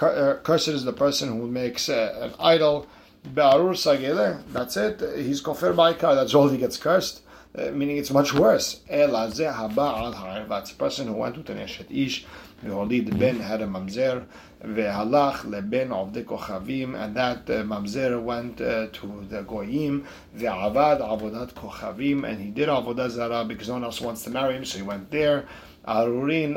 uh, 0.00 0.36
cursed 0.42 0.68
is 0.68 0.84
the 0.84 0.92
person 0.92 1.28
who 1.28 1.46
makes 1.46 1.88
uh, 1.88 2.18
an 2.22 2.34
idol. 2.40 2.86
Be'arur 3.33 3.73
sagele, 3.73 4.43
that's 4.53 4.77
it. 4.77 5.01
He's 5.17 5.41
kofer 5.41 5.73
ba'ikar, 5.73 6.15
that's 6.15 6.33
all 6.33 6.49
he 6.49 6.57
gets 6.57 6.77
cursed. 6.77 7.21
Uh, 7.57 7.71
meaning 7.71 7.95
it's 7.97 8.11
much 8.11 8.33
worse. 8.33 8.81
That's 8.89 9.39
a 9.39 10.75
person 10.77 11.07
who 11.07 11.13
went 11.13 11.37
with 11.37 11.49
an 11.49 11.57
Eshet 11.57 11.89
Ish, 11.89 12.25
והוליד 12.63 13.17
בן 13.17 13.39
had 13.39 13.61
a 13.61 13.67
mamzer, 13.67 14.25
והלך 14.61 15.45
לבן 15.49 15.91
עובדי 15.91 16.25
כוכבים, 16.25 16.95
and 16.95 17.15
that 17.15 17.49
uh, 17.49 17.63
mamzer 17.63 18.21
went 18.21 18.59
uh, 18.59 18.87
to 18.91 19.23
the 19.29 19.41
goyim, 19.43 20.03
ועבד 20.35 20.97
עבודת 20.99 21.53
כוכבים, 21.53 22.25
and 22.25 22.39
he 22.41 22.51
did 22.51 22.67
avodah 22.67 23.09
zara 23.09 23.45
because 23.45 23.69
no 23.69 23.75
one 23.75 23.83
else 23.85 24.01
wants 24.01 24.23
to 24.23 24.29
marry 24.29 24.55
him, 24.55 24.65
so 24.65 24.77
he 24.77 24.83
went 24.83 25.09
there. 25.11 25.45
Arurin 25.86 26.56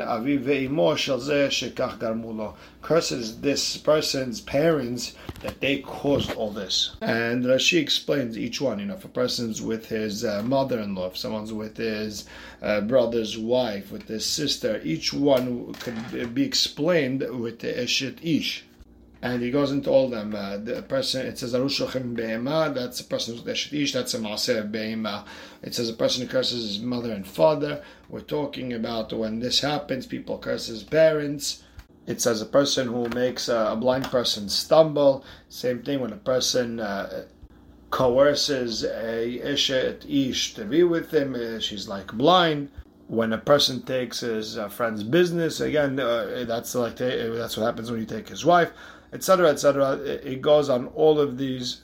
shekach 1.48 1.98
garmulo. 1.98 2.54
Curses 2.82 3.40
this 3.40 3.76
person's 3.78 4.40
parents 4.40 5.14
that 5.40 5.60
they 5.60 5.78
caused 5.78 6.32
all 6.34 6.50
this. 6.50 6.96
And 7.00 7.44
Rashi 7.44 7.80
explains 7.80 8.36
each 8.36 8.60
one. 8.60 8.78
You 8.78 8.86
know, 8.86 8.94
if 8.94 9.04
a 9.04 9.08
person's 9.08 9.62
with 9.62 9.88
his 9.88 10.24
uh, 10.24 10.42
mother-in-law, 10.42 11.08
if 11.08 11.16
someone's 11.16 11.52
with 11.52 11.78
his 11.78 12.26
uh, 12.62 12.82
brother's 12.82 13.38
wife, 13.38 13.90
with 13.90 14.08
his 14.08 14.26
sister, 14.26 14.80
each 14.84 15.12
one 15.12 15.72
could 15.74 16.34
be 16.34 16.44
explained 16.44 17.20
with 17.40 17.60
the 17.60 17.72
eshet 17.72 18.18
ish. 18.22 18.64
And 19.24 19.42
he 19.42 19.50
goes 19.50 19.72
into 19.72 19.88
all 19.88 20.10
them. 20.10 20.34
Uh, 20.34 20.58
the 20.58 20.82
person, 20.82 21.26
it 21.26 21.38
says, 21.38 21.54
Arushochem 21.54 22.14
be'ema, 22.14 22.70
that's 22.74 23.00
a 23.00 23.04
person 23.04 23.34
who's 23.34 23.72
ish, 23.72 23.94
that's 23.94 24.12
a 24.12 24.18
maaser 24.18 24.70
be'ema. 24.70 25.24
It 25.62 25.74
says 25.74 25.88
a 25.88 25.94
person 25.94 26.26
who 26.26 26.28
curses 26.30 26.76
his 26.76 26.80
mother 26.80 27.10
and 27.10 27.26
father. 27.26 27.82
We're 28.10 28.20
talking 28.20 28.74
about 28.74 29.14
when 29.14 29.40
this 29.40 29.60
happens, 29.60 30.06
people 30.06 30.36
curse 30.36 30.66
his 30.66 30.82
parents. 30.82 31.62
It 32.06 32.20
says 32.20 32.42
a 32.42 32.46
person 32.46 32.88
who 32.88 33.08
makes 33.08 33.48
a, 33.48 33.68
a 33.70 33.76
blind 33.76 34.04
person 34.04 34.50
stumble. 34.50 35.24
Same 35.48 35.82
thing 35.82 36.00
when 36.00 36.12
a 36.12 36.18
person 36.18 36.78
uh, 36.78 37.24
coerces 37.88 38.84
a 38.84 39.40
ishet 39.42 40.04
ish 40.06 40.52
to 40.52 40.66
be 40.66 40.84
with 40.84 41.14
him, 41.14 41.34
uh, 41.34 41.60
she's 41.60 41.88
like 41.88 42.12
blind 42.12 42.68
when 43.06 43.34
a 43.34 43.38
person 43.38 43.82
takes 43.82 44.20
his 44.20 44.56
uh, 44.56 44.66
friend's 44.66 45.02
business, 45.04 45.60
again, 45.60 46.00
uh, 46.00 46.42
that's 46.46 46.74
like 46.74 46.96
that's 46.96 47.54
what 47.54 47.66
happens 47.66 47.90
when 47.90 48.00
you 48.00 48.06
take 48.06 48.30
his 48.30 48.46
wife 48.46 48.72
etc., 49.14 49.48
etc. 49.48 49.92
It 50.02 50.42
goes 50.42 50.68
on 50.68 50.88
all 50.88 51.18
of 51.18 51.38
these. 51.38 51.80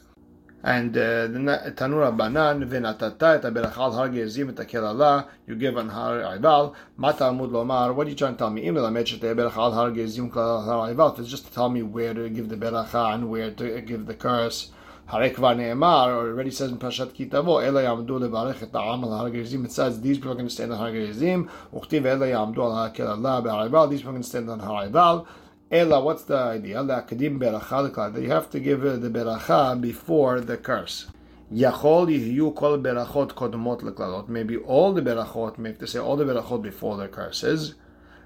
And 0.63 0.95
uh, 0.95 1.29
Tanura 1.73 2.15
Banan, 2.15 2.69
Vinatata, 2.69 3.37
et 3.37 3.43
Berachal 3.43 3.95
Har 3.95 4.11
Gezim, 4.11 5.27
you 5.47 5.55
give 5.57 5.79
on 5.79 5.89
Har 5.89 6.19
Ival, 6.19 6.75
Mata 6.99 7.25
Amud 7.25 7.51
Lomar, 7.51 7.95
what 7.95 8.07
are 8.07 8.11
you 8.11 8.17
trying 8.17 8.35
to 8.35 8.39
tell 8.39 8.51
me? 8.51 8.67
Imel 8.67 8.87
Amet, 8.87 9.07
Berachal 9.07 9.73
Har 9.73 9.91
Gezim, 9.91 10.31
Har 10.31 10.93
Ival, 10.93 11.19
it's 11.19 11.31
just 11.31 11.47
to 11.47 11.53
tell 11.55 11.71
me 11.71 11.83
where 11.83 12.13
to 12.13 12.29
give 12.29 12.51
the 12.51 12.57
Beracha 12.57 13.15
and 13.15 13.31
where 13.31 13.51
to 13.53 13.81
give 13.81 14.05
the 14.05 14.13
curse. 14.13 14.71
Hare 15.07 15.31
Kvar 15.31 15.57
Ne'emar, 15.57 16.11
already 16.11 16.51
says 16.51 16.71
in 16.71 16.77
Parashat 16.77 17.15
Kitavo, 17.15 17.65
Ela 17.65 17.83
Yamdu 17.83 18.21
Levarech 18.21 18.63
et 18.63 18.71
Ha'am 18.71 19.03
al 19.03 19.17
Har 19.17 19.29
it 19.35 19.73
says 19.73 20.01
these 20.03 20.19
people 20.19 20.33
are 20.33 20.35
going 20.35 20.47
to 20.47 20.53
stand 20.53 20.73
on 20.73 20.79
Har 20.79 20.93
Gezim, 20.93 21.49
Uchtiv 21.73 22.05
Ela 22.05 22.27
Yamdu 22.27 22.59
al 22.59 22.75
Har 22.75 22.91
Kelala, 22.91 23.43
Be'ar 23.43 23.69
Ival, 23.69 23.89
these 23.89 24.01
people 24.01 24.11
are 24.11 24.13
going 24.13 24.23
to 24.23 24.29
stand 24.29 24.51
on 24.51 24.61
Har 24.61 24.87
Ival, 24.87 25.27
Ela, 25.73 26.01
what's 26.03 26.25
the 26.25 26.37
idea? 26.37 26.83
That 26.83 27.13
you 27.13 28.31
have 28.31 28.51
to 28.51 28.59
give 28.59 28.81
the 28.81 29.09
beracha 29.09 29.81
before 29.81 30.41
the 30.41 30.57
curse. 30.57 31.07
Yachol 31.53 32.09
yihyu 32.09 32.53
kol 32.57 32.79
berachot 32.79 33.35
kodmot 33.35 33.83
leklalot. 33.83 34.29
Maybe 34.29 34.57
all 34.57 34.93
the 34.93 35.01
berachot, 35.01 35.59
maybe 35.59 35.79
to 35.79 35.87
say 35.87 36.01
all 36.01 36.17
the 36.17 36.25
berachot 36.25 36.61
before 36.61 36.97
the 36.97 37.07
curses. 37.07 37.75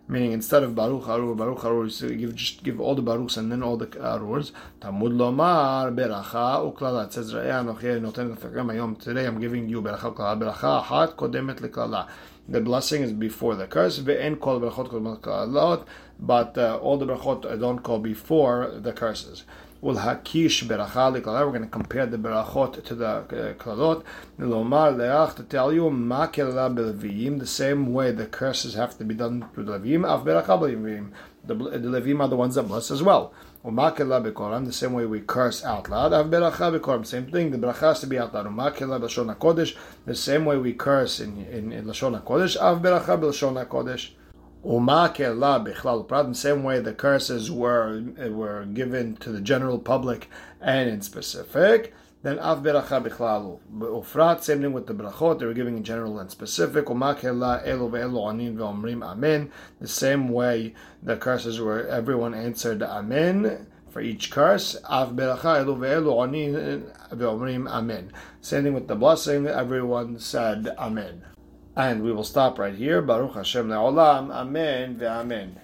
Meaning 0.07 0.33
instead 0.33 0.63
of 0.63 0.75
Baruch 0.75 1.09
Arur, 1.09 1.35
Baruch 1.35 1.65
Arur, 1.65 1.87
give 1.87 2.35
just 2.35 2.63
give 2.63 2.81
all 2.81 2.95
the 2.95 3.03
Baruchs 3.03 3.39
and 3.39 3.51
then 3.51 3.63
all 3.63 3.77
the 3.77 3.87
Arurs. 3.87 4.53
Tamud 4.81 5.15
Lomar 5.15 5.95
Beracha 5.95 6.73
Uklala. 6.73 7.07
It 7.07 7.13
says. 7.15 7.31
Today 7.31 9.27
I'm 9.27 9.41
giving 9.41 9.69
you 9.69 9.81
Beracha 9.81 10.15
Uklala. 10.15 10.39
Beracha 10.39 10.85
Hat 10.85 11.17
Kodemet 11.17 11.61
Leklala. 11.61 12.09
The 12.47 12.61
blessing 12.61 13.03
is 13.03 13.13
before 13.13 13.55
the 13.55 13.67
curse. 13.67 13.99
Ve'en 14.01 14.39
Kol 14.39 14.61
Berachot 14.61 14.91
Kodemet 14.91 15.21
Leklalot 15.21 15.87
but 16.19 16.57
uh, 16.57 16.79
all 16.79 16.97
the 16.97 17.07
brachot 17.07 17.61
don't 17.61 17.81
call 17.81 17.99
before 17.99 18.73
the 18.77 18.93
curses. 18.93 19.45
Ul 19.85 19.97
hakish 19.97 20.65
beracha 20.65 21.13
We're 21.13 21.51
going 21.51 21.61
to 21.61 21.69
compare 21.69 22.07
the 22.07 22.17
berachot 22.17 22.83
to 22.85 22.95
the 22.95 23.07
uh, 23.07 23.25
klalot. 23.63 24.03
Lomar 24.39 24.97
leach 24.97 25.37
to 25.37 25.43
tell 25.43 25.75
you 25.75 25.91
ma 25.91 26.27
the 26.27 27.43
same 27.45 27.93
way 27.93 28.11
the 28.11 28.25
curses 28.25 28.73
have 28.75 28.97
to 28.97 29.05
be 29.05 29.15
done 29.15 29.45
to 29.55 29.63
the 29.63 29.79
levim. 29.79 30.09
Av 30.09 30.25
beracha 30.25 30.59
b'levim. 30.59 31.11
The, 31.47 31.55
levim 31.55 32.21
are 32.21 32.29
the 32.29 32.37
ones 32.37 32.55
that 32.55 32.63
bless 32.63 32.91
as 32.91 33.03
well. 33.03 33.35
Umakela 33.63 34.25
bekoram, 34.25 34.65
the 34.65 34.73
same 34.73 34.95
way 34.95 35.05
we 35.05 35.21
curse 35.21 35.63
out 35.63 35.91
loud. 35.91 36.15
Av 36.15 36.29
beracha 36.29 36.79
bekoram, 36.79 37.05
same 37.05 37.27
thing. 37.27 37.51
The 37.51 37.59
beracha 37.59 37.81
has 37.81 38.01
to 38.01 38.07
be 38.07 38.19
out 38.19 38.33
loud. 38.33 38.47
Umakela 38.47 38.99
b'lashon 38.99 39.37
hakodesh, 39.37 39.77
the 40.07 40.15
same 40.15 40.47
way 40.47 40.57
we 40.57 40.73
curse 40.73 41.21
in 41.21 41.45
in, 41.45 41.73
in 41.73 41.85
lashon 41.85 42.19
hakodesh. 42.19 42.57
Av 42.57 42.81
beracha 42.81 43.21
b'lashon 43.21 43.63
hakodesh. 43.63 44.13
The 44.65 46.31
same 46.33 46.63
way 46.63 46.81
the 46.81 46.95
curses 46.95 47.51
were 47.51 48.03
were 48.31 48.65
given 48.65 49.17
to 49.17 49.31
the 49.31 49.43
general 49.43 49.79
public 49.79 50.31
and 50.59 50.89
in 50.89 51.03
specific, 51.03 51.93
then 52.23 52.39
av 52.39 52.63
beracha 52.63 53.07
bichlalu. 53.07 53.59
Ufrat, 53.79 54.43
same 54.43 54.63
thing 54.63 54.73
with 54.73 54.87
the 54.87 54.95
brachot, 54.95 55.39
they 55.39 55.45
were 55.45 55.53
giving 55.53 55.77
in 55.77 55.85
general 55.85 56.19
and 56.19 56.31
specific. 56.31 56.87
Umakela 56.87 57.63
elu 57.67 57.91
ve'elu 57.91 58.27
anin 58.27 58.57
ve'omrim 58.57 59.05
amen. 59.05 59.53
The 59.83 59.89
same 59.89 60.31
way 60.31 60.73
the 61.03 61.19
curses 61.19 61.61
were, 61.61 61.87
everyone 61.87 62.33
answered 62.33 62.83
amen 62.83 63.67
for 63.91 64.01
each 64.01 64.31
curse. 64.31 64.79
Av 64.89 65.13
beracha 65.13 65.63
elu 65.63 65.77
ve'elu 65.77 66.23
anin 66.25 66.91
ve'omrim 67.13 67.69
amen. 67.69 68.11
Same 68.41 68.65
thing 68.65 68.73
with 68.73 68.89
the 68.89 68.97
blessing, 68.97 69.47
everyone 69.47 70.19
said 70.19 70.75
amen. 70.79 71.34
And 71.77 72.03
we 72.03 72.13
will 72.13 72.25
stop 72.25 72.59
right 72.59 72.75
here. 72.75 73.03
Baruch 73.03 73.35
Hashem 73.35 73.69
le'olam. 73.69 74.31
Amen 74.31 74.97
ve'amen. 74.97 75.64